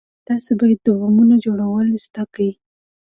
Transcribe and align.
تاسې 0.27 0.51
بايد 0.59 0.79
د 0.83 0.87
بمونو 0.99 1.35
جوړول 1.45 1.87
زده 2.03 2.23
کئ. 2.33 2.51